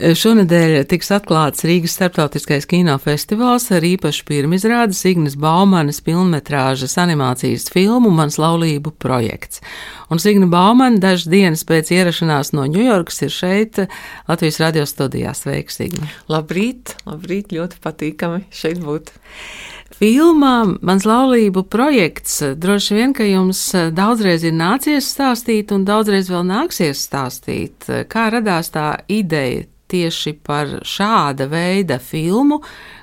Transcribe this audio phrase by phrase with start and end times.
[0.00, 8.38] Šonadēļ tiks atklāts Rīgas starptautiskais kinofestivāls ar īpašu pirmizrādi Signas Baumanas filmmetrāžas animācijas filmu Mans
[8.40, 9.60] laulību projekts.
[10.08, 13.82] Un Signa Baumana dažas dienas pēc ierašanās no Ņujorkas ir šeit
[14.30, 15.34] Latvijas radio studijā.
[15.36, 16.08] Sveika, Signa!
[16.32, 19.12] Labrīt, labrīt, ļoti patīkami šeit būt!
[19.90, 23.60] Filmā Mans laulību projekts droši vien, ka jums
[23.96, 27.88] daudzreiz ir nācies stāstīt un daudzreiz vēl nāksies stāstīt.
[28.08, 32.60] Kā radās tā ideja tieši par šāda veida filmu,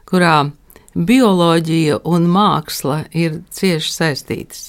[0.07, 0.47] kurā
[0.97, 4.63] bioloģija un māksla ir cieši saistītas.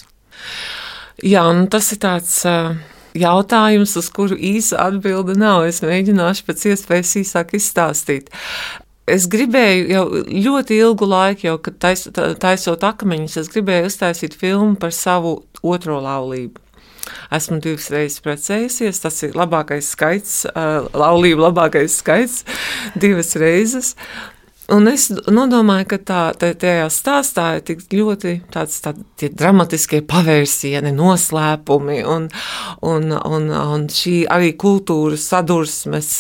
[1.25, 2.43] Jā, un tas ir tāds
[3.19, 5.65] jautājums, uz kuru īsa atbilde nav.
[5.71, 8.31] Es mēģināšu pēc iespējas īsāk izstāstīt.
[9.09, 12.07] Es gribēju jau ļoti ilgu laiku, jau, kad tais,
[12.43, 16.65] taisot akmeņus, es gribēju uztaisīt filmu par savu otro laulību.
[17.33, 19.01] Esmu divas reizes precējusies.
[19.01, 20.43] Tas ir labākais skaits,
[20.97, 22.43] laulību labākais skaits,
[23.01, 23.95] divas reizes.
[24.69, 30.91] Un es nodomāju, ka tā, tā, tajā stāstā ir tik ļoti tāds, tādi dramatiskie pavērsieni,
[30.93, 32.27] noslēpumi un,
[32.85, 36.11] un, un, un šī arī kultūras sadursmes.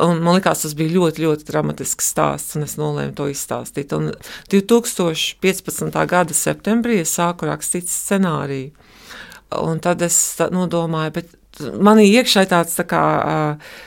[0.00, 3.92] Un man liekas, tas bija ļoti, ļoti dramatisks stāsts, un es nolēmu to izstāstīt.
[3.92, 4.14] Un
[4.54, 6.00] 2015.
[6.14, 8.72] gada septembrī es sāku rakstīt scenāriju.
[9.60, 10.16] Un tad es
[10.48, 13.02] nodomāju, bet manī iekšā ir tāds tā kā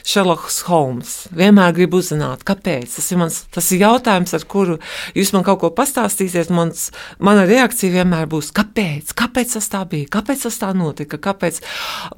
[0.07, 1.13] Šerloks uh, Holmes.
[1.35, 2.97] Vienmēr gribu uzzināt, kāpēc.
[2.97, 4.77] Tas ir, mans, tas ir jautājums, ar kuru
[5.17, 6.53] jūs man kaut ko pastāstīsiet.
[6.55, 9.15] Mans, mana reakcija vienmēr būs, kāpēc?
[9.17, 10.11] Kāpēc tas tā bija?
[10.17, 11.19] Kāpēc tas tā notika?
[11.21, 11.61] Kāpēc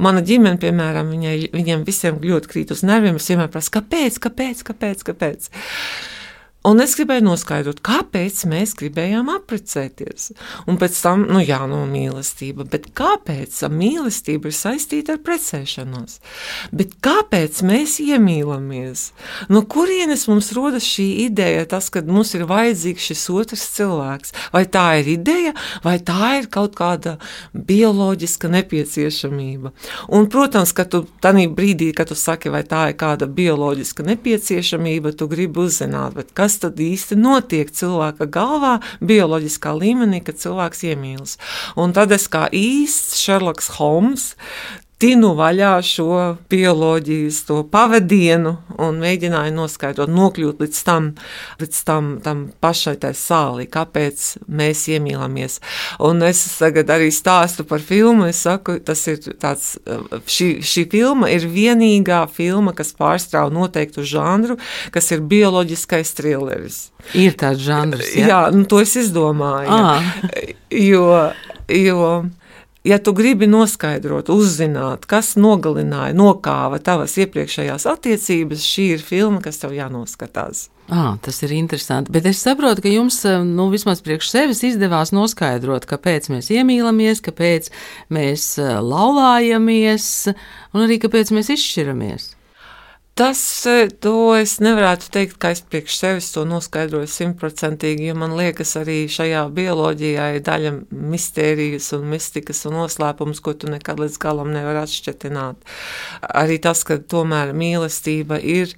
[0.03, 3.17] mana ģimene, piemēram, viņai, viņiem visiem ļoti krīt uz nerviem?
[3.21, 5.07] Es vienmēr prasu, kāpēc, kāpēc, kāpēc?
[5.11, 5.51] kāpēc?
[6.65, 10.31] Un es gribēju noskaidrot, kāpēc mēs gribējām apprecēties.
[10.67, 16.17] Un pēc tam, nu jā, no mīlestība, bet kāpēc mīlestība ir saistīta ar precēšanos?
[16.75, 19.03] Bet kāpēc mēs iemīlamies?
[19.53, 24.35] No kurienes mums rodas šī ideja, tas, ka mums ir vajadzīgs šis otrs cilvēks?
[24.51, 25.55] Vai tā ir ideja,
[25.87, 27.15] vai tā ir kaut kāda
[27.53, 29.71] bioloģiska nepieciešamība?
[30.11, 35.15] Un, protams, ka tu tajā brīdī, kad tu saki, vai tā ir kāda bioloģiska nepieciešamība,
[35.15, 41.35] tu gribi uzzināt, kas kas tad īsti notiek cilvēka galvā, bioloģiskā līmenī, kad cilvēks iemīlas.
[41.75, 44.29] Un tad es kā īsts Šerloks Holmes
[45.01, 46.13] tinu vaļā šo
[46.49, 51.11] bioloģijas to pavadienu un mēģināju noskaidrot, nokļūt līdz tam,
[51.61, 55.59] līdz tam, tam pašai tai sālī, kāpēc mēs iemīlamies.
[56.05, 59.75] Un es tagad arī stāstu par filmu, es saku, tas ir tāds,
[60.25, 64.57] šī, šī filma ir vienīgā filma, kas pārstrāv noteiktu žanru,
[64.93, 66.81] kas ir bioloģiskais trilleris.
[67.17, 68.25] Ir tāds žanrs, jā?
[68.31, 69.69] Jā, nu to es izdomāju.
[69.69, 70.01] À.
[70.73, 71.05] Jo,
[71.71, 72.09] jo
[72.87, 79.59] ja tu gribi noskaidrot, uzzināt, kas nogalināja, nokāva tavas iepriekšējās attiecības, šī ir filma, kas
[79.61, 80.67] tev jānoskatās.
[80.87, 82.13] À, tas ir interesanti.
[82.15, 87.67] Bet es saprotu, ka jums nu, vismaz priekš sevis izdevās noskaidrot, kāpēc mēs iemīlamies, kāpēc
[88.15, 92.36] mēs laulājamies un arī kāpēc mēs izšķiramies.
[93.17, 98.35] Tas, e, to es nevarētu teikt, ka es priekš sevis to noskaidroju simtprocentīgi, jo man
[98.37, 104.21] liekas, arī šajā bioloģijā ir daļa mistērijas un mistikas un noslēpums, ko tu nekad līdz
[104.21, 105.65] galam nevar atšķetināt.
[106.29, 108.77] Arī tas, ka tomēr mīlestība ir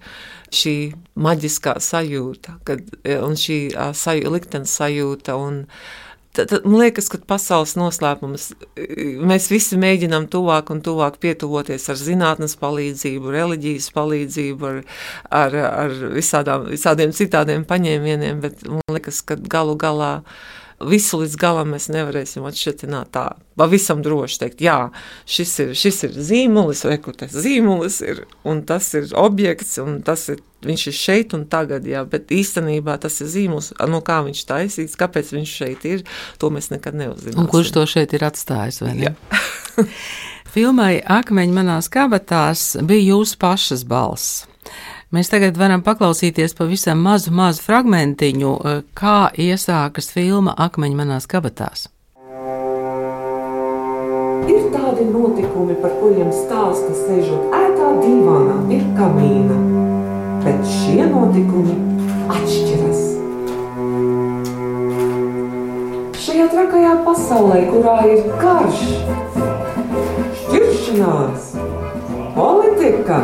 [0.56, 0.78] šī
[1.20, 6.09] maģiskā sajūta, kad, e, un šī sajūta, liktenes sajūta un sajūta
[6.40, 8.50] Tad, man liekas, ka pasaules noslēpums
[9.30, 14.80] mēs visi mēģinām tuvāk un tuvāk pietuvoties ar zinātnes palīdzību, reliģijas palīdzību, ar,
[15.42, 20.14] ar, ar visādām, visādiem citādiem paņēmieniem, bet man liekas, ka galu galā
[20.86, 23.26] visu līdz galam mēs nevarēsim atšķirt tā.
[23.60, 24.78] Pavisam droši teikt, jā,
[25.28, 30.00] šis ir, šis ir zīmolis, vai kur tas zīmolis ir, un tas ir objekts, un
[30.06, 34.22] tas ir, viņš ir šeit un tagad, jā, bet īstenībā tas ir zīmols, no kā
[34.28, 36.06] viņš taisīts, kāpēc viņš šeit ir,
[36.40, 37.44] to mēs nekad neuzzināsim.
[37.44, 39.16] Un kurš to šeit ir atstājis, vai ne?
[40.54, 44.46] Filmai Akmeņi manās kabatās bija jūsu pašas balss.
[45.10, 51.88] Mēs tagad varam paklausīties pavisam mazu, mazu fragmentiņu, eh, kā iesākas filma Akmeņi manās kabatās.
[54.46, 59.58] Ir tādi notikumi, par kuriem stāsta sēžot ētā divānā pie kamīna,
[60.46, 61.74] bet šie notikumi
[62.30, 63.02] atšķiras.
[66.22, 68.86] Šajā trakajā pasaulē, kurā ir karš,
[70.44, 71.54] šķiršanās,
[72.38, 73.24] politika,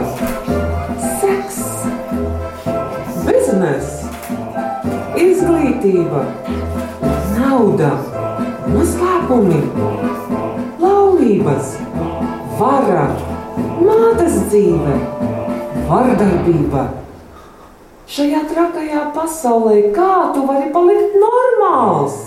[5.86, 6.26] izglītība,
[7.38, 7.92] nauda,
[8.74, 9.62] noslēpumi,
[10.82, 11.76] laulības,
[12.60, 13.08] vara,
[13.82, 15.00] mātes dzīve,
[15.90, 16.88] vardarbība
[18.06, 22.20] Šajā trakajā pasaulē kā tu vari palikt normāls?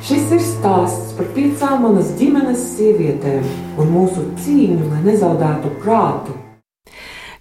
[0.00, 3.44] Šis ir stāsts par piecām manas ģimenes sievietēm
[3.78, 6.37] un mūsu cīņu, lai nezaudētu prātu.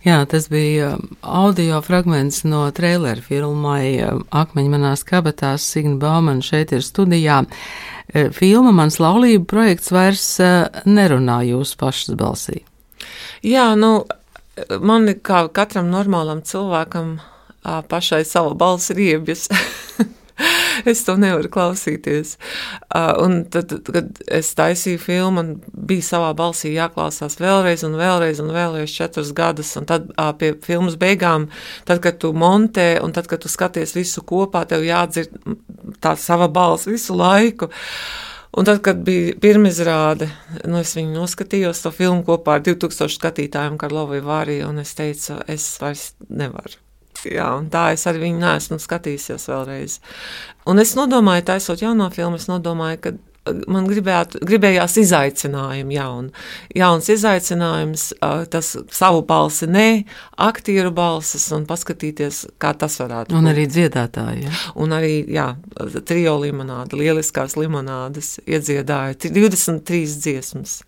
[0.07, 5.65] Jā, tas bija um, audio fragments no traileru filmai um, Akmeņa manās kabatās.
[5.68, 7.42] Signa Baumana šeit ir studijā.
[8.07, 10.51] E, filma Mans laulība projekts vairs e,
[10.88, 12.62] nerunā jūsu pašas balsī.
[13.44, 14.06] Jā, nu,
[14.80, 17.18] man kā katram normālam cilvēkam
[17.92, 19.50] pašai sava balss ir iebjas.
[20.92, 22.36] es to nevaru klausīties.
[22.88, 25.51] Uh, un tad, kad es taisīju filmu, man
[25.89, 29.74] bija savā balsī jāklausās vēlreiz, un vēlreiz, un vēlreiz četrus gadus.
[29.80, 31.50] Un tad pie filmas beigām,
[31.88, 35.38] tad, kad tu montē, un tad, kad tu skaties visu kopā, tev jādzird
[36.04, 37.72] tā sava balss visu laiku.
[38.57, 40.31] Un tad, kad bija pirmizrāde,
[40.66, 45.38] nu, es viņu noskatījos, to filmu kopā ar 2000 skatītājiem, Karlovai Vāriju, un es teicu,
[45.51, 46.87] es vairs nevaru.
[47.33, 50.00] Jā, un tā es arī viņu neesmu skatījusies vēlreiz.
[50.68, 53.15] Un es nodomāju, taisot jauno filmu, es nodomāju, ka
[53.69, 56.45] man gribētu, gribējās izaicinājumu jaunu.
[56.77, 58.07] Jauns izaicinājums,
[58.51, 59.88] tas savu balsi, ne
[60.47, 63.39] aktieru balsis, un paskatīties, kā tas varētu būt.
[63.39, 64.47] Un arī dziedātāji.
[64.47, 64.56] Ja?
[64.83, 65.50] Un arī, jā,
[66.07, 70.81] trijo limonāde, lieliskās limonādes iedziedāja 23 dziesmas.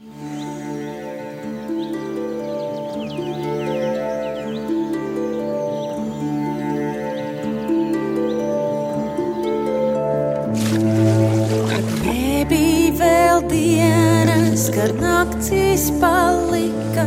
[14.73, 17.05] Kad naktis palika,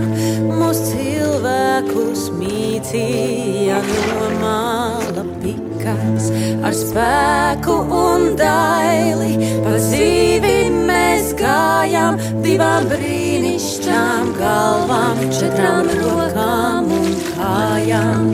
[0.48, 6.30] mūsu cilvēkus mītīja no māla pikas.
[6.62, 10.56] Ar spēku un daili pa dzīvi
[10.88, 18.32] mēs gājām, divām brīnišķām galvām, četrām rokām un kājām.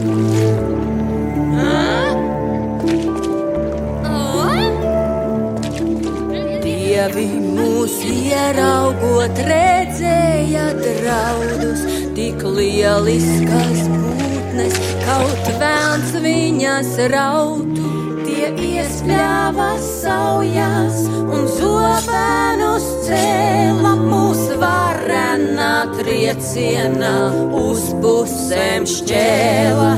[6.65, 7.48] Dievi
[7.79, 11.85] mūs ieraugot, redzēja draudus,
[12.17, 17.87] tik lieliskas būtnes, kaut vēlns viņas rautu.
[18.27, 27.19] Tie iespļāva saujās un zobēnus cēla mūsu varenā triecienā
[27.63, 29.93] uz pusēm šķēla.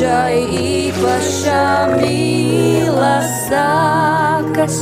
[0.00, 1.62] Šai īpašā
[1.96, 3.12] mīla
[3.48, 4.78] sākas.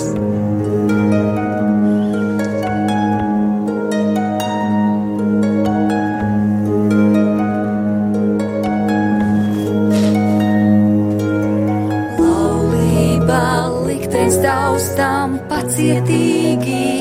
[12.18, 13.44] Laulībā
[13.88, 16.97] liktenis taustām pacietīgi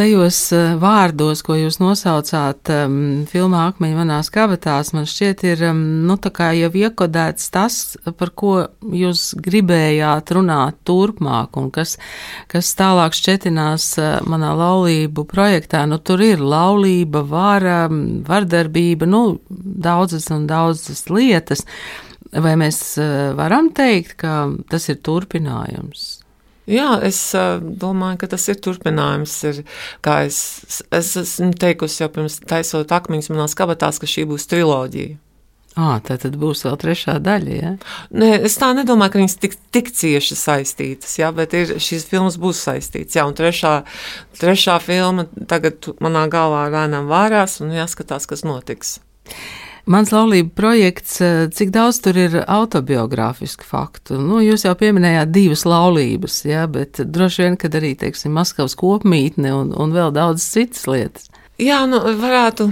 [0.00, 2.92] Tajos eh, vārdos, ko jūs nosaucāt um,
[3.28, 7.76] filmā Akmeņa manās kabatās, man šķiet, ir um, nu, jau iekodēts tas,
[8.16, 8.54] par ko
[8.96, 11.98] jūs gribējāt runāt turpmāk, un kas,
[12.48, 15.84] kas tālāk šķetinās uh, manā laulību projektā.
[15.90, 21.66] Nu, tur ir laulība, vara, vardarbība, nu, daudzas un daudzas lietas.
[22.32, 26.22] Vai mēs uh, varam teikt, ka tas ir turpinājums?
[26.68, 27.18] Jā, es
[27.60, 29.38] domāju, ka tas ir turpinājums.
[29.48, 29.62] Ir,
[30.04, 30.38] kā es,
[30.92, 35.18] es esmu teikusi jau pirms taisot akmeņus manās kabatās, ka šī būs triloģija.
[35.78, 37.54] À, tā tad būs vēl trešā daļa.
[37.54, 37.70] Ja?
[38.10, 42.40] Nē, es tā nedomāju, ka viņas tik, tik cieši saistītas, jā, bet ir, šīs filmas
[42.42, 43.14] būs saistītas.
[43.16, 43.76] Jā, un trešā,
[44.40, 48.98] trešā filma tagad manā galvā lēnām vārās un jāskatās, kas notiks.
[49.86, 54.18] Mans laulība projekts, eh, cik daudz tur ir autobiogrāfisku faktu?
[54.20, 59.54] Nu, jūs jau pieminējāt divas laulības, jā, bet droši vien, kad arī, teiksim, Maskavas kopmītne
[59.56, 61.30] un, un vēl daudz citas lietas.
[61.60, 62.70] Jā, nu, varētu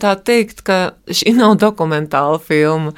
[0.00, 2.94] tā teikt, ka šī nav dokumentāla filma.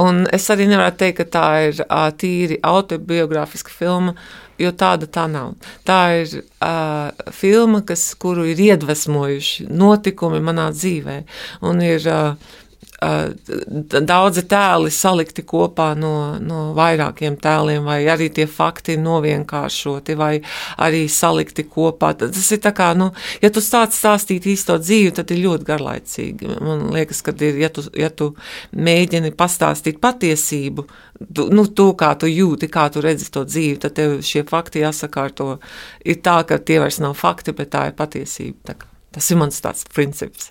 [0.00, 1.84] Un es arī nevaru teikt, ka tā ir
[2.18, 4.16] tīri autobiogrāfiska filma,
[4.58, 5.54] jo tāda tā nav.
[5.86, 11.20] Tā ir uh, filma, kas, kuru ir iedvesmojuši notikumi manā dzīvē.
[11.66, 12.54] Un ir uh,
[14.04, 20.32] daudzi tēli salikti kopā no, no vairākiem tēliem, vai arī tie fakti novienkāršoti, vai
[20.82, 22.12] arī salikti kopā.
[22.20, 23.10] Tas ir tā kā, nu,
[23.42, 26.54] ja tu sāc stāstīt īsto dzīvi, tad ir ļoti garlaicīgi.
[26.64, 28.32] Man liekas, ka ir, ja tu, ja tu
[28.74, 30.86] mēģini pastāstīt patiesību,
[31.28, 34.84] tu, nu, to, kā tu jūti, kā tu redzi to dzīvi, tad tev šie fakti
[34.84, 35.54] jāsakārto.
[36.04, 38.72] Ir tā, ka tie vairs nav fakti, bet tā ir patiesība.
[38.72, 40.50] Tā tas ir mans tāds princips.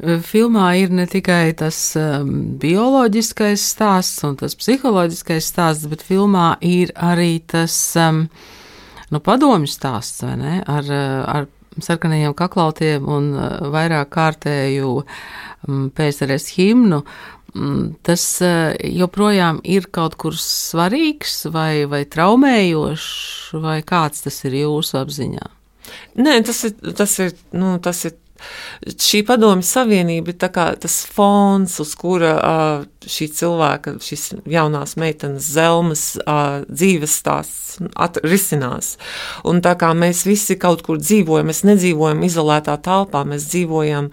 [0.00, 2.30] Filmā ir ne tikai tas um,
[2.62, 8.24] bioloģiskais stāsts un tas psiholoģiskais stāsts, bet filmā ir arī tas um,
[9.12, 10.60] nu, padomju stāsts, ne?
[10.66, 10.88] Ar,
[11.28, 17.02] ar sarkanajiem kaklautiem un uh, vairāk kārtēju um, PSRS himnu.
[17.52, 24.62] Um, tas uh, joprojām ir kaut kur svarīgs vai, vai traumējošs, vai kāds tas ir
[24.62, 25.50] jūsu apziņā?
[26.22, 28.16] Nē, tas ir, tas ir, nu, tas ir
[28.82, 30.38] šī padomju savienība ir
[30.82, 32.34] tas fons, uz kura
[33.06, 36.06] šī cilvēka, šīs jaunās meitenes zelmas
[36.68, 37.61] dzīves stāsts
[38.22, 38.96] risinās.
[39.48, 44.10] Un tā kā mēs visi kaut kur dzīvojam, mēs nedzīvojam izolētā telpā, mēs dzīvojam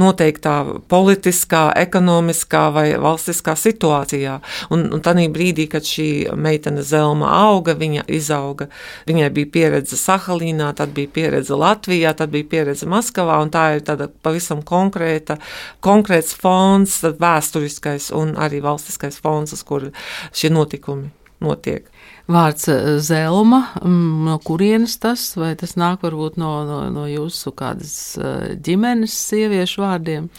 [0.00, 0.54] noteiktā
[0.90, 4.38] politiskā, ekonomiskā vai valstiskā situācijā.
[4.74, 8.68] Un, un tādā brīdī, kad šī meitene zelma auga, viņa izauga,
[9.08, 13.84] viņai bija pieredze Sahalīnā, tad bija pieredze Latvijā, tad bija pieredze Maskavā, un tā ir
[13.86, 15.38] tāda pavisam konkrēta,
[15.84, 19.90] konkrēts fons, vēsturiskais un arī valstiskais fons, uz kur
[20.34, 21.10] šie notikumi
[21.44, 21.88] notiek.
[22.24, 27.52] Vārds eh, Zelma, mm, no kurienes tas, vai tas nāk varbūt no, no, no jūsu
[27.56, 30.30] kādas eh, ģimenes sieviešu vārdiem?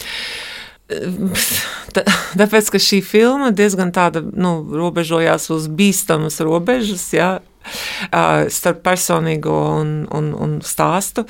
[2.37, 7.29] Tāpēc, ka šī filma diezgan tāda, nu, robežojās uz bīstamas robežas, jā,
[8.53, 11.25] starp personīgo un, un, un stāstu,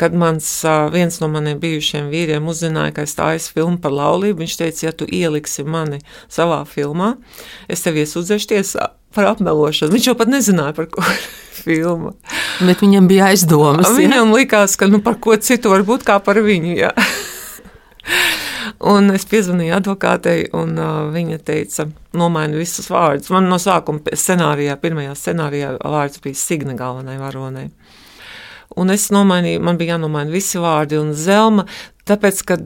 [0.00, 0.48] kad mans
[0.94, 4.40] viens no maniem bijušiem vīriem uzzināja, ka es stāju filmu par laulību.
[4.40, 6.00] Viņš teica, ja tu ieliksi mani
[6.32, 7.14] savā filmā,
[7.68, 9.94] es tevi iesūdzēšu tiesā par apmelošanu.
[9.94, 11.04] Viņš jau pat nezināja, par ko
[11.62, 12.14] filma.
[12.64, 13.92] Bet viņam bija aizdomas.
[13.96, 14.40] Viņam ja?
[14.40, 16.74] likās, ka nu, par ko citu var būt kā par viņu.
[16.78, 16.92] Jā.
[18.84, 23.30] Un es piezvanīju advokātei, un uh, viņa teica, nomaini visus vārdus.
[23.32, 27.68] Man no sākuma scenārijā, pirmajā scenārijā vārds bija Signe galvenai varonei.
[28.80, 31.64] Un es nomainīju, man bija jānomaina visi vārdi un zelma,
[32.08, 32.58] tāpēc, ka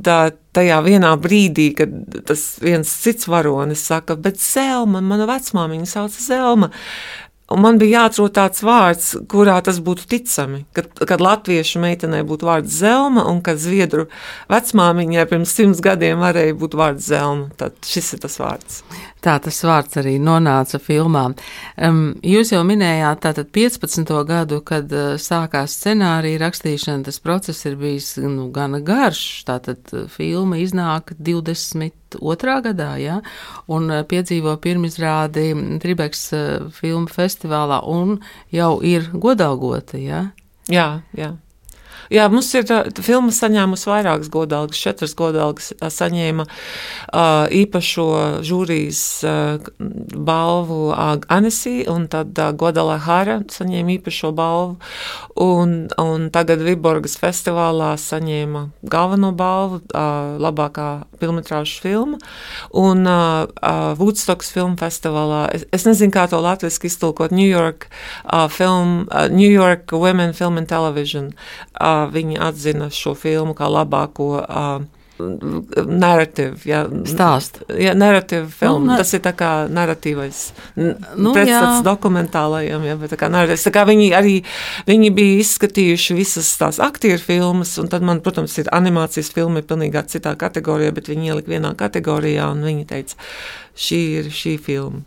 [0.56, 1.94] tajā vienā brīdī, kad
[2.28, 6.72] tas viens cits varonis saka, bet zelma, mana vecmāmiņa sauc zelma,
[7.48, 10.66] Un man bija jāatrod tāds vārds, kurā tas būtu ticami.
[10.76, 14.04] Kad, kad latviešu meitenei būtu vārds zelma, un kad zviedru
[14.52, 18.82] vecmāmiņai pirms simts gadiem varēja būt vārds zelma, tad šis ir tas vārds.
[19.24, 21.24] Tā tas vārds arī nonāca filmā.
[21.74, 24.12] Um, jūs jau minējāt, tātad 15.
[24.28, 29.24] gadu, kad uh, sākās scenārija rakstīšana, tas process ir bijis nu, gana garš.
[29.48, 32.60] Tātad uh, filma iznāk 22.
[32.68, 33.18] gadā, ja,
[33.66, 35.50] un uh, piedzīvo pirmizrādi
[35.82, 38.20] Tribeks uh, filmu festivālā un
[38.54, 40.28] jau ir godalgota, ja?
[40.70, 41.34] Jā, jā.
[42.08, 42.64] Jā, mums ir
[43.04, 44.80] filma saņēmusi vairākas godalgas.
[44.80, 46.46] Četras godalgas saņēma
[47.58, 48.06] īpašo
[48.48, 49.02] žūrijas
[50.28, 50.78] balvu
[51.28, 54.78] Anesī, un tad Godala Hara saņēma īpašo balvu,
[55.36, 59.82] un, un tagad Viborgas festivālā saņēma galveno balvu
[60.40, 60.88] labākā
[61.20, 62.22] filmetrāžu filma,
[62.72, 63.04] un
[64.00, 67.90] Woodstocks filmu festivālā, es, es nezinu, kā to latviski iztulkot, New York
[68.56, 71.34] film, New York Women Film and Television.
[71.78, 74.30] Uh, viņi atzina šo filmu kā labāko.
[74.44, 74.86] Uh,
[75.18, 77.64] narratīvu, ja, stāstu.
[77.80, 78.86] Ja, narratīvu filmu.
[78.86, 78.98] Nu, ne...
[79.00, 80.42] Tas ir tā kā narratīvais
[80.78, 83.66] nu, pretstats dokumentālajiem, ja, bet tā kā narratīvs.
[83.66, 84.36] Tā kā viņi arī,
[84.88, 89.68] viņi bija izskatījuši visas tās aktieru filmas, un tad man, protams, ir animācijas filma ir
[89.70, 93.30] pilnīgā citā kategorijā, bet viņi ielika vienā kategorijā, un viņi teica,
[93.88, 95.06] šī ir šī filma.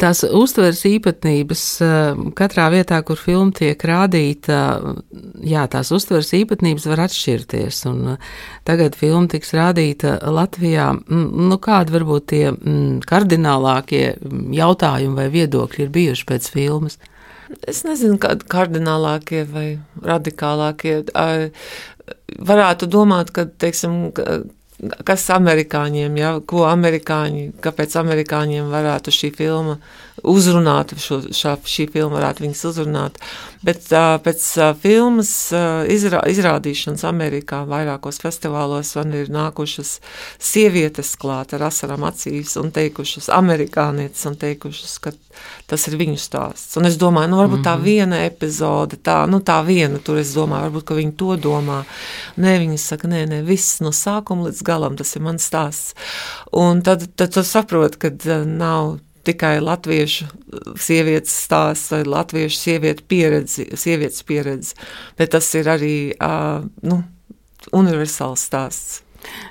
[0.00, 4.58] Tās uztveres īpatnības eh, katrā vietā, kur filma tiek rādīta,
[5.46, 7.78] jā, tās uztveres īpatnības var atšķirties.
[7.92, 8.26] Un eh,
[8.68, 10.90] tagad filma tiks rādīta Latvijā.
[11.08, 12.42] Nu, kādi varbūt tie
[13.06, 14.04] kardinālākie
[14.58, 16.98] jautājumi vai viedokļi ir bijuši pēc filmas?
[17.70, 19.66] Es nezinu, kādi kardinālākie vai
[20.06, 21.00] radikālākie.
[22.50, 24.12] Varētu domāt, ka, teiksim,
[25.04, 29.76] kas amerikāņiem, ja, ko amerikāņi, kāpēc amerikāņiem varētu šī filma
[30.28, 33.18] uzrunāt, šo, šā, šī filma varētu viņus uzrunāt.
[33.64, 39.98] Bet uh, pēc uh, filmas uh, izrā, izrādīšanas Amerikā vairākos festivālos man ir nākušas
[40.40, 45.12] sievietes klāt ar asarām acīs un teikušas, amerikānietes un teikušas, ka
[45.70, 46.78] tas ir viņu stāsts.
[46.80, 47.84] Un es domāju, nu varbūt tā mhm.
[47.84, 51.82] viena epizode, tā, nu tā viena, tur es domāju, varbūt, ka viņi to domā.
[52.40, 55.94] Nē, viņi saka, nē, nē, viss no sākuma līdz galam, tas ir mans stāsts.
[56.56, 58.98] Un tad, tad tu saproti, ka nav
[59.30, 60.28] tikai latviešu
[60.80, 64.74] sievietes stāsts vai latviešu sievietu pieredzi, sievietes pieredzi,
[65.18, 67.02] bet tas ir arī uh, nu,
[67.76, 69.00] universāls stāsts.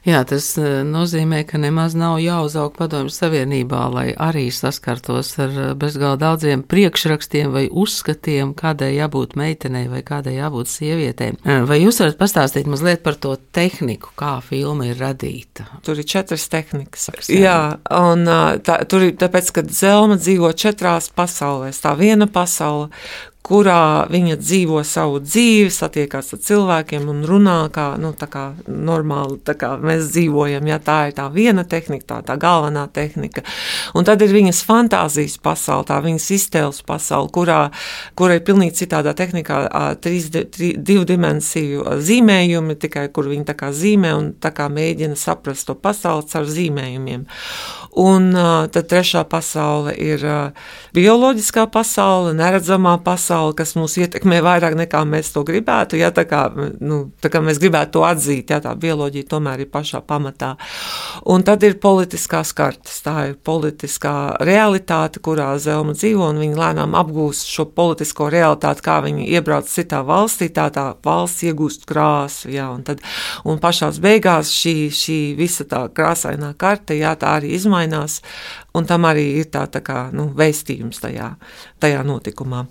[0.07, 5.71] Jā, tas eh, nozīmē, ka nemaz nav jāuzaug padomju savienībā, lai arī saskartos ar eh,
[5.79, 11.39] bezgalā daudziem priekšrakstiem vai uzskatiem, kādai jābūt meitenei vai kādai jābūt sievietēm.
[11.43, 15.67] Eh, vai jūs varat pastāstīt mazliet par to tehniku, kā filma ir radīta?
[15.85, 17.09] Tur ir četras tehnikas.
[17.29, 17.59] Jā,
[17.99, 18.25] un
[18.65, 21.83] tā, tur ir tāpēc, ka Zelma dzīvo četrās pasaulēs.
[21.83, 22.89] Tā viena pasaule,
[23.45, 29.55] kurā viņa dzīvo savu dzīvi, satiekās ar cilvēkiem un runā kā, nu, kā normāli, tā
[29.57, 30.67] kā mēs dzīvojam.
[30.69, 33.41] Ja, tā ir tā viena tehnika, tā, tā galvenā tehnika.
[33.97, 37.59] Un tad ir viņas fantāzijas pasaule, tā viņas iztēles pasaule, kurā,
[38.19, 39.63] kurā ir pilnīgi citādā tehnikā,
[40.03, 45.17] trīs, tri, divu dimensiju zīmējumi, tikai kur viņi tā kā zīmē un tā kā mēģina
[45.17, 47.25] saprast to pasauli caur zīmējumiem.
[47.99, 48.29] Un
[48.69, 50.21] tad trešā pasaule ir
[50.93, 55.97] bioloģiskā pasaule, neredzamā pasaule, kas mūs ietekmē vairāk nekā mēs to gribētu.
[55.99, 56.45] Ja, tā, kā,
[56.79, 60.53] nu, tā kā mēs gribētu to atzīt, ja tā bioloģija tomēr ir pašā pamatā.
[61.29, 63.01] Un tad ir politiskās kartes.
[63.05, 64.13] Tā ir politiskā
[64.45, 70.01] realitāte, kurā Zelma dzīvo, un viņi lēnām apgūst šo politisko realitāti, kā viņi iebrauc citā
[70.05, 72.51] valstī, tā tā valsts iegūst krāsu.
[72.53, 73.03] Ja, un, tad,
[73.47, 78.21] un pašās beigās šī, šī visa tā krāsainā karte, ja, tā arī izmainās mainās,
[78.73, 81.35] un tam arī ir tā, tā kā, nu, vēstījums tajā,
[81.79, 82.65] tajā notikumā.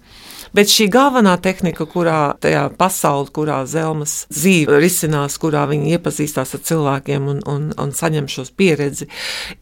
[0.57, 6.65] Bet šī galvenā tehnika, kurā tajā pasaulē, kurā zelmas dzīve risinās, kurā viņi iepazīstās ar
[6.71, 9.09] cilvēkiem un, un, un saņem šos pieredzi,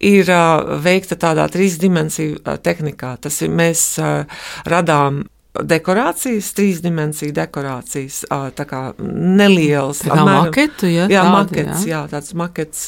[0.00, 0.30] ir
[0.82, 3.16] veikta tādā trīsdimensiju tehnikā.
[3.26, 3.88] Tas ir mēs
[4.66, 5.24] radām
[5.64, 8.22] dekorācijas, trīs dimensiju dekorācijas,
[8.56, 10.02] tā kā nelielas.
[10.04, 11.06] Tā kā apmēram, maketu, ja?
[11.10, 11.92] Jā, tāda, makets, jā.
[11.92, 12.82] jā, tāds makets.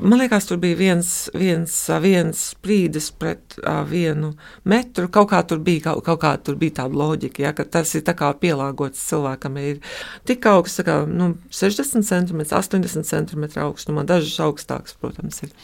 [0.00, 1.74] Man liekas, tur bija viens, viens,
[2.04, 3.58] viens sprīdis pret
[3.90, 4.34] vienu
[4.68, 5.10] metru.
[5.12, 8.06] Kaut kā tur bija, kaut, kaut kā tur bija tāda loģika, ja, ka tas ir
[8.06, 9.58] tā kā pielāgots cilvēkam.
[9.62, 9.82] Ir
[10.28, 15.54] tik augsts, kā nu, 60 cm, 80 cm augstumā, dažas augstāks, protams, ir.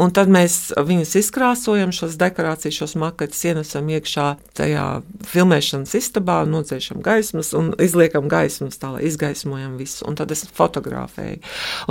[0.00, 4.26] Un tad mēs viņus izkrāsojam, šos dekorācijas, šos maketus ienesam iekšā
[4.56, 4.86] tajā
[5.28, 10.06] filmēšanas istabā, nodzēšam gaismas un izliekam gaismas tā, lai izgaismojam visu.
[10.08, 11.42] Un tad es fotografēju.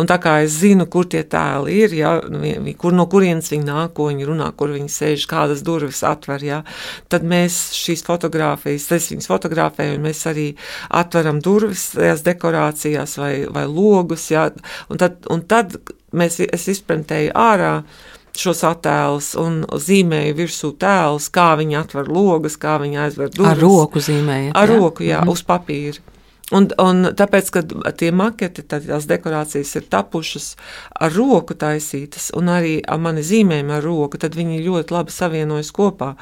[0.02, 2.16] Un tā kā es zinu, kur tie tēli ir, ja,
[2.82, 6.62] kur, no kurienes viņi nāk, ko viņi runā, kur viņi sēž, kādas durvis atver, ja,
[7.12, 10.48] tad mēs šīs fotogrāfijas, es viņas fotografēju, un mēs arī
[10.90, 14.50] atveram durvis tajās dekorācijās vai, vai logus, ja,
[14.90, 15.78] un tad, un tad
[16.12, 17.82] mēs, es izprintēju ārā
[18.38, 23.52] šos attēlus un zīmēju virsū tēlus, kā viņi atver logus, kā viņi aizver durvis.
[23.52, 24.54] Ar roku zīmēju.
[24.56, 24.78] Ar jā?
[24.80, 25.32] roku, jā, mm -hmm.
[25.32, 26.11] uz papīra.
[26.52, 27.62] Un, un tāpēc, ka
[27.96, 30.48] tie maketi, tās dekorācijas ir tapušas
[31.00, 36.14] ar roku taisītas, un arī mani zīmējumi ar roku, tad viņi ļoti labi savienojas kopā.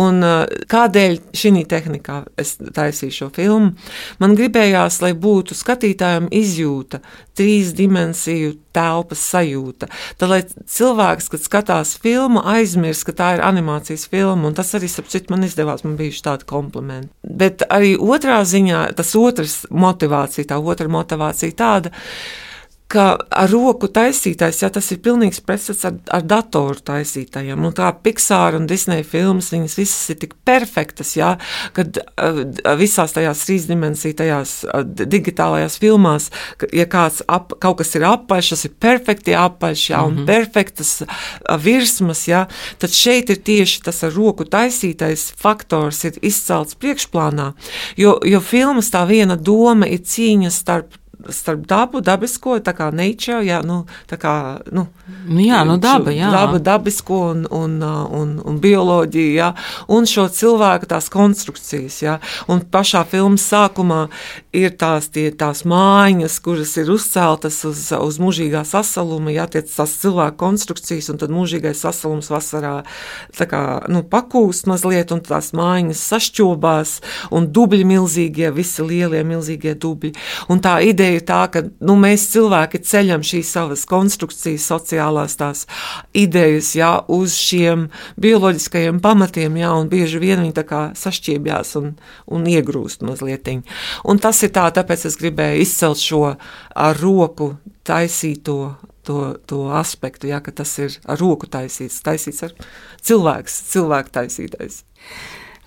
[0.00, 0.24] Un,
[0.72, 3.74] kādēļ šī tehnikā es taisīju šo filmu?
[4.22, 7.02] Man gribējās, lai būtu skatītājiem izjūta,
[7.38, 9.88] trīs dimensiju telpas sajūta.
[10.18, 14.90] Tad, lai cilvēks, kad skatās filmu, aizmirst, ka tā ir animācijas filma, un tas arī,
[15.00, 17.10] ap citu, man izdevās, man bija tādi komplimenti.
[17.22, 21.92] Bet arī otrā ziņā, tas otrs motivācija, tā otra motivācija tāda,
[22.88, 27.60] ka ar roku taisītais, ja tas ir pilnīgs pretstats ar, ar datoru taisītajiem.
[27.68, 31.34] Un kā Pixar un Disney filmas, viņas visas ir tik perfektas, ja,
[31.76, 32.40] kad uh,
[32.80, 36.30] visās tajās trīsdimensiju, tajās uh, digitālajās filmās,
[36.72, 40.30] ja kāds ap, kaut kas ir apaļš, tas ir perfekti apaļš, ja, un mm -hmm.
[40.30, 42.46] perfektas uh, virsmas, ja,
[42.80, 47.52] tad šeit ir tieši tas ar roku taisītais faktors ir izcelts priekšplānā,
[48.00, 53.40] jo, jo filmas tā viena doma ir cīņa starp starp dabu, dabisko, tā kā nature,
[53.46, 54.32] jā, nu, tā kā,
[54.74, 54.86] nu,
[55.26, 56.30] nu jā, nu daba, jā.
[56.32, 59.48] Daba, dabisko un, un, un, un bioloģiju, jā,
[59.90, 62.18] un šo cilvēku tās konstrukcijas, jā,
[62.50, 64.04] un pašā filmas sākumā
[64.54, 69.96] ir tās, tie, tās mājiņas, kuras ir uzceltas uz, uz mūžīgā sasaluma, jā, tie tās
[69.98, 72.76] cilvēku konstrukcijas, un tad mūžīgais sasalums vasarā,
[73.34, 76.94] tā kā, nu, pakūst mazliet, un tās mājiņas sašķobās,
[77.34, 80.14] un dubļi milzīgie, visi lielie milzīgie dubļi,
[80.52, 85.64] un tā ideja ideja tā, ka nu, mēs cilvēki ceļam šīs savas konstrukcijas, sociālās tās
[86.16, 87.88] idejas, jā, uz šiem
[88.20, 91.94] bioloģiskajiem pamatiem, jā, un bieži vien viņi tā kā sašķiebjās un,
[92.26, 93.48] un iegrūst mazliet.
[94.04, 97.54] Un tas ir tā, tāpēc es gribēju izcelt šo ar roku
[97.86, 102.52] taisīto to, to aspektu, ja, ka tas ir ar roku taisīts, taisīts ar
[103.00, 104.82] cilvēks, cilvēku taisītais.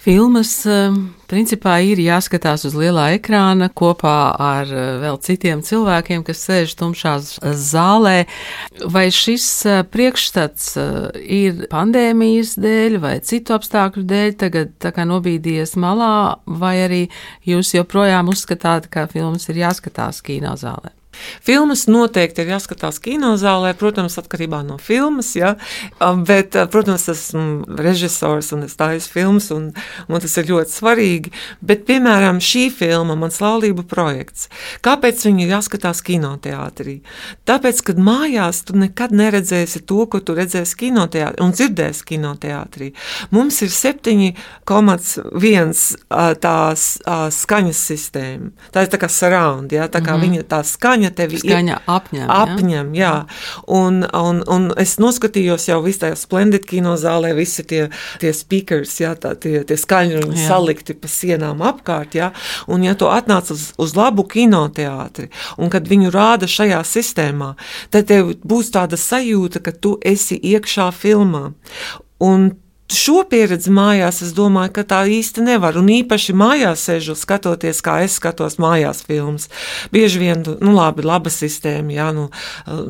[0.02, 0.96] Filmas ehm,
[1.30, 7.36] principā ir jāskatās uz lielā ekrāna kopā ar eh, vēl citiem cilvēkiem, kas sēž tumšās
[7.62, 8.24] zālē.
[8.82, 15.06] Vai šis eh, priekšstats eh, ir pandēmijas dēļ vai citu apstākļu dēļ tagad tā kā
[15.06, 17.04] nobīdies malā, vai arī
[17.46, 20.96] jūs joprojām uzskatāt, ka filmas ir jāskatās kino zālē?
[21.44, 25.36] Filmas noteikti ir jāskatās kinozālē, protams, atkarībā no filmas.
[25.36, 25.56] Ja?
[26.00, 29.64] Bet, protams, esmu režisors un es taisu filmas, un,
[30.08, 31.30] un tas ir ļoti svarīgi.
[31.62, 34.50] Bet, piemēram, šī filma, mans laulību projekts,
[34.86, 36.96] kāpēc viņa ir jāskatās kinoteātrī?
[37.50, 42.88] Tāpēc, kad mājās tu nekad neredzēsi to, ko tu redzēsi kinoteātrī un dzirdēsi kinoteātrī.
[43.36, 45.72] Mums ir 7,1
[46.42, 46.82] tās
[47.42, 48.52] skaņas sistēma.
[48.74, 49.88] Tā ir tā kā surround, ja?
[49.88, 50.38] tā kā mm -hmm.
[50.38, 52.28] viņa tā skaņa tevi Skaņa apņem.
[52.32, 53.02] apņem jā.
[53.02, 53.13] Jā.
[53.67, 57.84] Un, un, un es noskatījos jau visā splendid kino zālē, visi tie,
[58.21, 62.17] tie speakers, jā, tā, tie, tie skaņruņi salikti pa sienām apkārt.
[62.17, 62.32] Jā.
[62.71, 65.30] Un ja tu atnāc uz, uz labu kinoteātri,
[65.62, 67.54] un kad viņu rāda šajā sistēmā,
[67.93, 71.52] tad tev būs tāda sajūta, ka tu esi iekšā filmā.
[72.21, 72.52] Un
[72.96, 75.78] šo pieredzi mājās, es domāju, ka tā īsti nevar.
[75.80, 79.48] Un īpaši mājās sēžot, skatoties, kā es skatos mājās filmas.
[79.94, 82.28] Bieži vien, nu, labi, laba sistēma, jā, nu,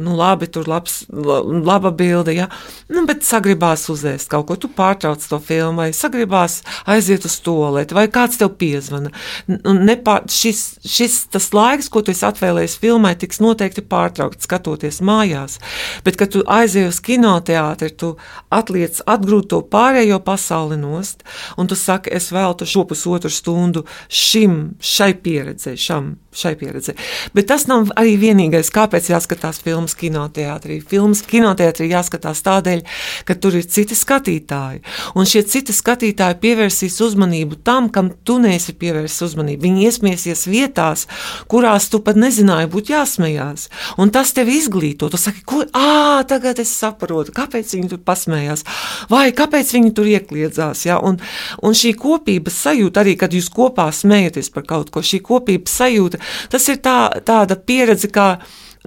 [0.01, 2.47] nu labi, tur labs, laba bilde, jā,
[2.91, 7.95] nu, bet sagribās uzēst kaut ko, tu pārtrauc to filmu, vai sagribās aiziet uz toleti,
[7.97, 9.13] vai kāds tev piezvana.
[9.47, 15.59] Nepār, šis, šis tas laiks, ko tu esi atvēlējis filmai, tiks noteikti pārtraukts skatoties mājās.
[16.05, 18.15] Bet, kad tu aizies uz kinoteātri, tu
[18.53, 21.25] atliec atgrūt to pār pārējo pasauli nost,
[21.59, 26.95] un tu saki, es veltu šo pusotru stundu šim, šai pieredzei, šam, šai pieredzei.
[27.35, 30.79] Bet tas nav arī vienīgais, kāpēc jāskatās filmas kinoteātrī.
[30.87, 32.83] Filmas kinoteātrī jāskatās tādēļ,
[33.27, 34.83] ka tur ir citi skatītāji,
[35.15, 39.65] un šie citi skatītāji pievērsīs uzmanību tam, kam tu neesi pievērsis uzmanību.
[39.67, 41.07] Viņi iesmiesies vietās,
[41.51, 43.67] kurās tu pat nezināji būt jāsmējās,
[43.99, 45.11] un tas tevi izglīto.
[45.11, 48.63] Tu saki, ko, ā, tagad es saprotu, kāpēc viņi tur pasmējās,
[49.11, 50.85] vai kāpēc viņi viņi tur iekļiedzās.
[50.87, 50.99] Ja?
[51.03, 51.19] Un,
[51.65, 56.21] un šī kopības sajūta, arī kad jūs kopā smējaties par kaut ko, šī kopības sajūta,
[56.53, 58.35] tas ir tā, tāda pieredze, kā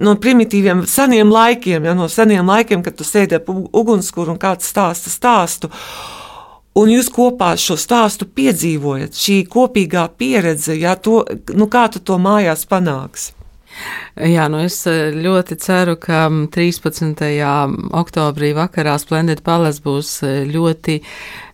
[0.01, 4.67] no primitīviem seniem laikiem, ja, no seniem laikiem, kad tu sēdi ap ugunskura un kāds
[4.71, 5.71] stāsta stāstu.
[6.75, 11.21] Un jūs kopā šo stāstu piedzīvojat, šī kopīgā pieredze, ja, to,
[11.55, 13.31] nu kā tu to mājās panāksi.
[14.15, 17.23] Jā, nu es eh, ļoti ceru, ka 13.
[17.99, 21.01] oktobrī vakarā Splendid Palace būs eh, ļoti,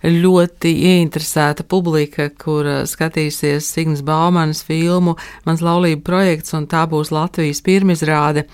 [0.05, 5.15] ļoti ieinteresēta publika, kur eh, skatīsies Signas Baumanas filmu
[5.47, 8.45] Mans laulība projekts, un tā būs Latvijas pirmizrāde.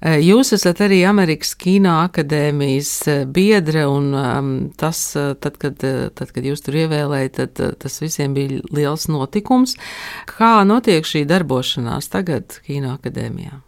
[0.00, 5.76] Eh, jūs esat arī Amerikas Kino akadēmijas eh, biedre, un um, tas, eh, tad kad,
[5.76, 9.76] tad, kad jūs tur ievēlējat, tad tas visiem bija liels notikums.
[10.30, 13.58] Kā notiek šī darbošanās tagad Kino akadēmijā?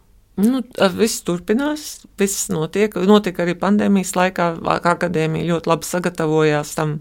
[0.41, 0.63] Nu,
[0.97, 2.95] viss turpinās, viss notiek.
[3.05, 4.47] Notika arī pandēmijas laikā.
[4.89, 6.95] Akadēmija ļoti labi sagatavojās tam.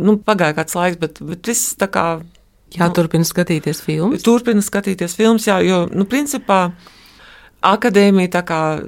[0.00, 2.06] Nu, pagāja kāds laiks, bet, bet viss tā kā.
[2.72, 4.24] Jā, nu, turpina skatīties filmas.
[4.24, 6.62] Turpina skatīties filmas, jā, jo, nu, principā
[7.62, 8.30] akadēmija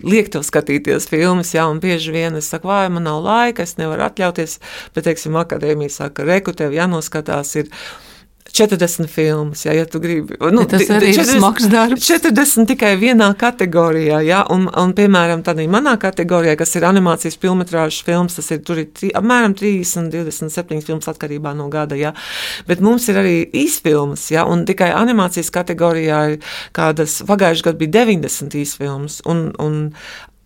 [0.03, 3.77] liek tev skatīties filmas, jā, un bieži vien es saku, vai man nav laika, es
[3.79, 4.59] nevaru atļauties,
[4.95, 7.71] bet, teiksim, akadēmija saka, reku tev jānoskatās ir
[8.53, 10.37] 40 filmas, ja, ja tu gribi.
[10.53, 12.05] Nu, ja tas arī 40, ir smags darbs.
[12.07, 18.05] 40 tikai vienā kategorijā, ja, un, un piemēram, tādā manā kategorijā, kas ir animācijas filmetrāžas
[18.05, 22.13] filmas, tas ir, tur ir tri, apmēram 30, 27 filmas atkarībā no gada, ja,
[22.69, 28.05] bet mums ir arī īsfilmas, ja, un tikai animācijas kategorijā ir kādas, pagājuši gadu bija
[28.05, 29.81] 90 īsfilmas, un, un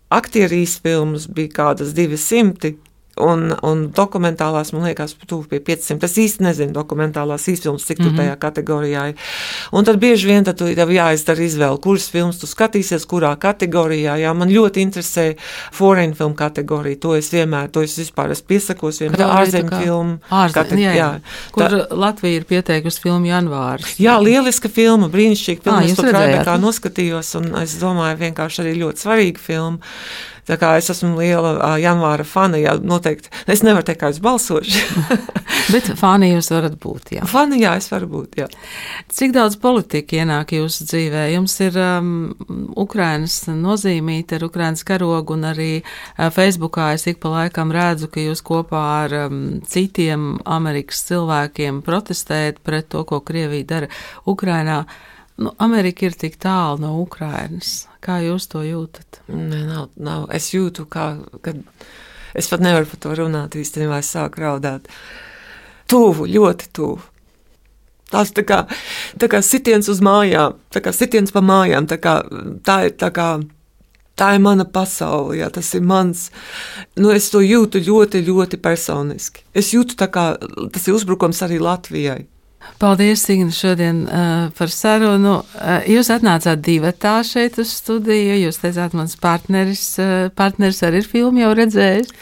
[0.09, 2.77] aktieru īsfilmas bija kādas 200,
[3.19, 6.07] un, un dokumentālās, man liekas, tuvu pie 500.
[6.07, 8.21] Es īsti nezinu, dokumentālās īsfilmas, cik tur mm -hmm.
[8.23, 9.27] tajā kategorijā ir.
[9.71, 14.17] Un tad bieži vien tad tev jāizdara izvēle, kuras filmas tu skatīsies, kurā kategorijā.
[14.23, 15.35] Jā, man ļoti interesē
[15.71, 16.99] foreign film kategorija.
[16.99, 20.19] To es vienmēr, to es vispār esmu piesakos, vienmēr ārzemju filmu.
[20.29, 21.09] Ārzemju, jā, jā.
[21.51, 23.99] Kur tā, Latvija ir pieteikusi filmu janvārs.
[23.99, 25.79] Jā, lieliska filma, brīnišķīga filma.
[25.79, 29.79] À, es to Krājbekā noskatījos, un es domāju, vienkārši arī ļoti svarīga filma.
[30.49, 33.29] Tā kā es esmu liela uh, janvāra fana, jā, noteikti.
[33.45, 34.81] Es nevaru teikt, kā es balsošu.
[35.73, 37.25] Bet fani jūs varat būt, jā.
[37.29, 38.47] fana, jā, es varu būt, jā.
[39.13, 41.27] Cik daudz politika ienāk jūsu dzīvē?
[41.35, 42.09] Jums ir um,
[42.81, 48.23] Ukrainas nozīmīte ar Ukrainas karogu, un arī uh, Facebookā es ik pa laikam redzu, ka
[48.23, 53.93] jūs kopā ar um, citiem Amerikas cilvēkiem protestējat pret to, ko Krievija dara
[54.25, 54.81] Ukrainā.
[55.39, 57.85] Nu, Amerika ir tik tālu no Ukrainas.
[58.03, 59.21] Kā jūs to jūtat?
[59.31, 60.25] Nē, nav, nav.
[60.35, 61.13] Es jūtu, kā,
[61.45, 61.61] kad
[62.35, 64.89] es pat nevaru par to runāt īstenībā, es sāku raudāt.
[65.89, 66.99] Tuvu, ļoti tuvu.
[68.09, 68.63] Tās tā kā,
[69.21, 72.19] tā kā sitiens uz mājām, tā kā sitiens pa mājām, tā, kā,
[72.65, 73.29] tā ir tā kā.
[74.19, 76.25] Tā ir mana pasaule, jā, tas ir mans.
[76.99, 79.45] Nu, es to jūtu ļoti, ļoti personiski.
[79.55, 80.33] Es jūtu, ka
[80.75, 82.25] tas ir uzbrukums arī Latvijai.
[82.79, 85.39] Paldies, Signe, šodien uh, par sarunu.
[85.55, 88.37] Uh, jūs atnācāt divatā šeit uz studiju.
[88.39, 92.13] Jūs teicāt, mans partneris, uh, partneris arī ir filmu jau redzējis.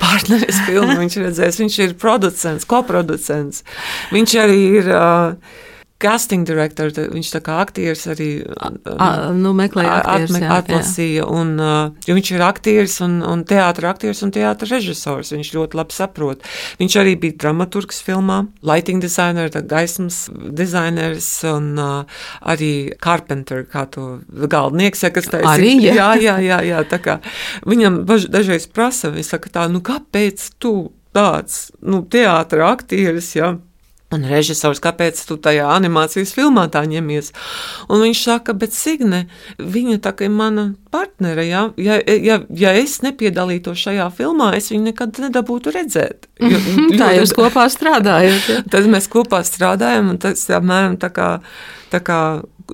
[0.00, 1.60] Partneris filmu viņš redzējis.
[1.64, 3.64] Viņš ir producents, koproducents.
[4.14, 4.94] Viņš arī ir.
[4.94, 5.66] Uh,
[6.00, 11.26] casting director, viņš tā kā aktieris arī A, nu, meklēja aktieris, atme, jā, atlasīja.
[11.28, 11.52] Un,
[12.06, 15.32] jo viņš ir aktieris un, un teātra aktieris un teātra režisors.
[15.34, 16.46] Viņš ļoti labi saprot.
[16.80, 24.20] Viņš arī bija dramaturgs filmā, lighting designer, gaismas designers un uh, arī carpenter, kā to
[24.30, 25.54] galdnieks, ja, kas teica.
[25.54, 27.18] Arī, jā, jā, jā, jā, jā tā kā
[27.68, 33.52] viņam dažreiz prasa, viņš saka tā, nu kāpēc tu tāds, nu, teātra aktieris, jā.
[33.54, 33.69] Ja?
[34.10, 37.30] Un režisors, kāpēc tu tajā animācijas filmā tā ņemies?
[37.86, 39.20] Un viņš saka, bet Signe,
[39.58, 44.72] viņa tā kā ir mana partnere, ja, ja, ja, ja es nepiedalītos šajā filmā, es
[44.72, 46.26] viņu nekad nedabūtu redzēt.
[46.42, 46.58] Jo,
[47.00, 48.50] tā jūs kopā strādājat.
[48.50, 48.64] Ja?
[48.74, 51.30] Tad mēs kopā strādājam, un tas apmēram tā kā,
[51.94, 52.20] tā kā,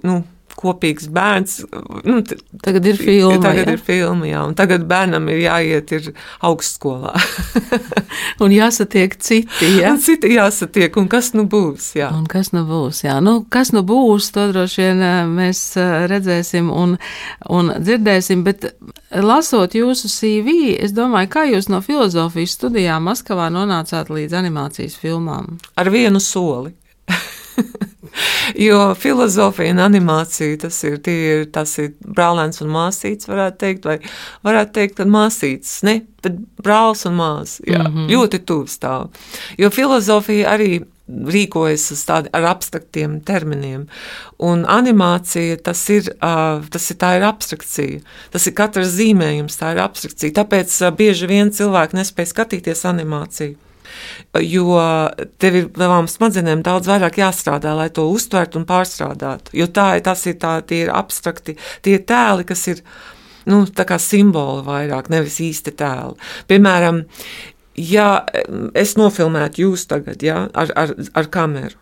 [0.09, 0.23] nu,
[0.57, 1.59] kopīgs bērns.
[2.07, 2.21] Nu,
[2.65, 3.39] tagad ir filma.
[3.45, 3.75] Tagad jā?
[3.77, 4.43] ir filma, jā.
[4.49, 6.09] Un tagad bērnam ir jāiet ir
[6.47, 7.15] augstskolā.
[8.45, 9.93] un jāsatiek citi, jā.
[9.93, 12.11] Un citi jāsatiek, un kas nu būs, jā.
[12.17, 13.19] Un kas nu būs, jā.
[13.25, 15.05] Nu, kas nu būs, to droši vien
[15.37, 15.63] mēs
[16.13, 16.97] redzēsim un,
[17.53, 18.71] un dzirdēsim, bet
[19.11, 25.57] lasot jūsu CV, es domāju, kā jūs no filozofijas studijām Maskavā nonācāt līdz animācijas filmām?
[25.77, 26.75] Ar vienu soli.
[28.55, 33.99] Jo filozofija un animācija tas ir, ir, tas ir brālēns un māsīts, varētu teikt, vai
[34.47, 38.13] varētu teikt, ka māsīts, ne, bet brālis un māsa, jā, mm -hmm.
[38.13, 39.09] ļoti tuvu stāv.
[39.59, 43.87] Jo filozofija arī rīkojas uz tādiem ar abstraktiem terminiem.
[44.39, 46.11] Un animācija tas ir,
[46.71, 48.01] tas ir, ir abstrakcija.
[48.31, 50.33] Tas ir katrs zīmējums, tā ir abstrakcija.
[50.43, 53.57] Tāpēc bieži vien cilvēki nespēj skatīties animāciju
[54.43, 54.77] jo
[55.43, 59.55] tev ir tavām smadzenēm daudz vairāk jāstrādā, lai to uztvertu un pārstrādātu.
[59.57, 61.57] Jo tā ir, tas ir tā, tie ir abstrakti,
[61.87, 62.83] tie tēli, kas ir,
[63.51, 66.19] nu, tā kā simboli vairāk, nevis īsti tēli.
[66.51, 67.03] Piemēram,
[67.81, 68.11] ja
[68.75, 71.79] es nofilmētu jūs tagad, ja, ar, ar, ar kameru,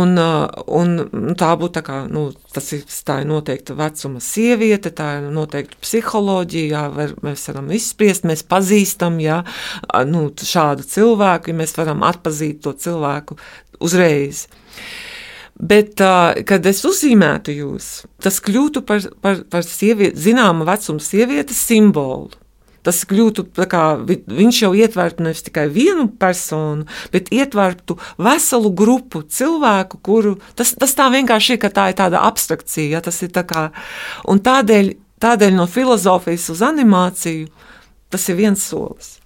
[0.00, 4.92] Un, uh, un tā būtu tā kā, nu, tas ir, tā ir noteikta vecuma sieviete,
[4.96, 9.42] tā ir noteikta psiholoģija, jā, var, mēs varam izspriest, mēs pazīstam, jā,
[10.08, 13.38] nu, šādu cilvēku, ja mēs varam atpazīt to cilvēku
[13.80, 14.46] uzreiz.
[15.60, 17.90] Bet, uh, kad es uzzīmētu jūs,
[18.24, 22.32] tas kļūtu par, par, par sievieti, zināma vecuma sievietes simbolu
[22.86, 30.00] tas kļūtu kā viņš jau ietvertu nevis tikai vienu personu, bet ietvertu veselu grupu cilvēku,
[30.02, 32.96] kuru tas, tas tā vienkārši ir, ka tā ir tāda abstrakcija.
[32.96, 33.68] Ja, tas ir tā kā,
[34.30, 37.50] un tādēļ, tādēļ no filozofijas uz animāciju
[38.10, 39.19] tas ir viens solis.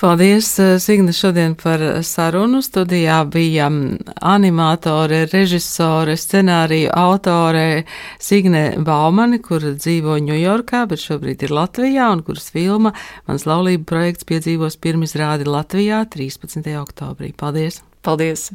[0.00, 2.62] Paldies, eh, Signe, šodien par sarunu.
[2.62, 7.84] Studijā bija mm, animātore, režisore, scenāriju autore
[8.18, 12.94] Signe Baumani, kur dzīvo Ņujorkā, bet šobrīd ir Latvijā, un kuras filma
[13.28, 16.74] Mans laulība projekts piedzīvos pirmizrādi Latvijā 13.
[16.82, 17.32] oktobrī.
[17.36, 17.82] Paldies!
[18.02, 18.50] Paldies!